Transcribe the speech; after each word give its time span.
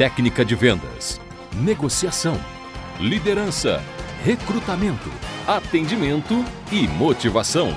técnica 0.00 0.42
de 0.46 0.54
vendas, 0.54 1.20
negociação, 1.52 2.34
liderança, 2.98 3.82
recrutamento, 4.24 5.10
atendimento 5.46 6.42
e 6.72 6.88
motivação. 6.88 7.76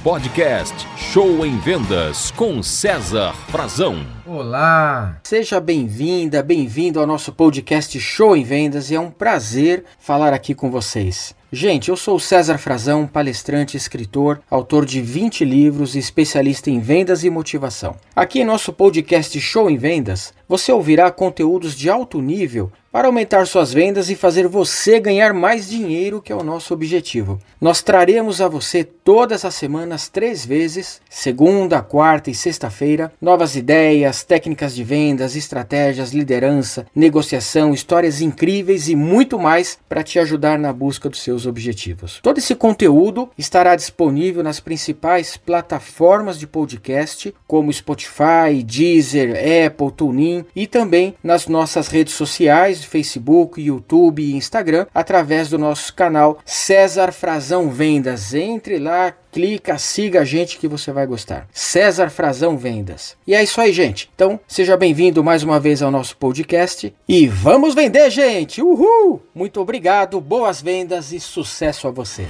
Podcast 0.00 0.86
Show 0.96 1.44
em 1.44 1.58
Vendas 1.58 2.30
com 2.30 2.62
César 2.62 3.34
Frazão. 3.48 4.06
Olá! 4.24 5.18
Seja 5.24 5.58
bem-vinda, 5.58 6.40
bem-vindo 6.40 7.00
ao 7.00 7.06
nosso 7.08 7.32
podcast 7.32 7.98
Show 7.98 8.36
em 8.36 8.44
Vendas 8.44 8.92
e 8.92 8.94
é 8.94 9.00
um 9.00 9.10
prazer 9.10 9.84
falar 9.98 10.32
aqui 10.32 10.54
com 10.54 10.70
vocês. 10.70 11.34
Gente, 11.52 11.90
eu 11.90 11.96
sou 11.96 12.18
César 12.18 12.58
Frazão, 12.58 13.06
palestrante, 13.06 13.76
escritor, 13.76 14.40
autor 14.50 14.84
de 14.84 15.00
20 15.00 15.44
livros 15.44 15.94
e 15.94 16.00
especialista 16.00 16.70
em 16.70 16.80
vendas 16.80 17.22
e 17.22 17.30
motivação. 17.30 17.94
Aqui 18.16 18.40
em 18.40 18.44
nosso 18.44 18.72
podcast 18.72 19.40
Show 19.40 19.70
em 19.70 19.76
Vendas, 19.76 20.34
você 20.48 20.72
ouvirá 20.72 21.08
conteúdos 21.08 21.76
de 21.76 21.88
alto 21.88 22.20
nível 22.20 22.72
para 22.96 23.08
aumentar 23.08 23.46
suas 23.46 23.74
vendas 23.74 24.08
e 24.08 24.16
fazer 24.16 24.48
você 24.48 24.98
ganhar 24.98 25.34
mais 25.34 25.68
dinheiro, 25.68 26.22
que 26.22 26.32
é 26.32 26.34
o 26.34 26.42
nosso 26.42 26.72
objetivo. 26.72 27.38
Nós 27.60 27.82
traremos 27.82 28.40
a 28.40 28.48
você 28.48 28.82
todas 28.84 29.44
as 29.44 29.54
semanas, 29.54 30.08
três 30.08 30.46
vezes, 30.46 31.02
segunda, 31.10 31.82
quarta 31.82 32.30
e 32.30 32.34
sexta-feira, 32.34 33.12
novas 33.20 33.54
ideias, 33.54 34.24
técnicas 34.24 34.74
de 34.74 34.82
vendas, 34.82 35.36
estratégias, 35.36 36.12
liderança, 36.12 36.86
negociação, 36.94 37.74
histórias 37.74 38.22
incríveis 38.22 38.88
e 38.88 38.96
muito 38.96 39.38
mais 39.38 39.78
para 39.86 40.02
te 40.02 40.18
ajudar 40.18 40.58
na 40.58 40.72
busca 40.72 41.10
dos 41.10 41.22
seus 41.36 41.46
objetivos. 41.46 42.20
Todo 42.22 42.38
esse 42.38 42.54
conteúdo 42.54 43.30
estará 43.36 43.76
disponível 43.76 44.42
nas 44.42 44.58
principais 44.58 45.36
plataformas 45.36 46.38
de 46.38 46.46
podcast, 46.46 47.34
como 47.46 47.72
Spotify, 47.72 48.62
Deezer, 48.64 49.36
Apple, 49.66 49.92
TuneIn 49.92 50.44
e 50.54 50.66
também 50.66 51.14
nas 51.22 51.46
nossas 51.46 51.88
redes 51.88 52.14
sociais, 52.14 52.84
Facebook, 52.84 53.60
YouTube 53.60 54.22
e 54.22 54.34
Instagram, 54.34 54.86
através 54.94 55.50
do 55.50 55.58
nosso 55.58 55.94
canal 55.94 56.38
César 56.44 57.12
Frazão 57.12 57.70
Vendas. 57.70 58.32
Entre 58.34 58.78
lá, 58.78 59.14
clica, 59.36 59.76
siga 59.76 60.22
a 60.22 60.24
gente 60.24 60.56
que 60.56 60.66
você 60.66 60.90
vai 60.90 61.06
gostar. 61.06 61.46
César 61.52 62.08
Frazão 62.08 62.56
Vendas. 62.56 63.18
E 63.26 63.34
é 63.34 63.42
isso 63.42 63.60
aí, 63.60 63.70
gente. 63.70 64.08
Então, 64.14 64.40
seja 64.48 64.78
bem-vindo 64.78 65.22
mais 65.22 65.42
uma 65.42 65.60
vez 65.60 65.82
ao 65.82 65.90
nosso 65.90 66.16
podcast 66.16 66.90
e 67.06 67.28
vamos 67.28 67.74
vender, 67.74 68.08
gente! 68.08 68.62
Uhul! 68.62 69.20
Muito 69.34 69.60
obrigado, 69.60 70.22
boas 70.22 70.62
vendas 70.62 71.12
e 71.12 71.20
sucesso 71.20 71.86
a 71.86 71.90
você. 71.90 72.26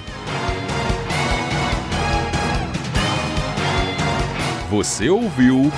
Você 4.68 5.08
ouviu 5.08 5.70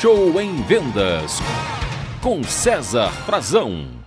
Show 0.00 0.40
em 0.40 0.62
Vendas 0.62 1.32
com 2.22 2.42
César 2.42 3.10
Frazão. 3.26 4.05